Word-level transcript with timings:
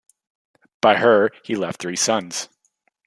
By 0.81 0.95
her 0.97 1.29
he 1.43 1.55
left 1.55 1.79
three 1.79 1.95
sons. 1.95 2.49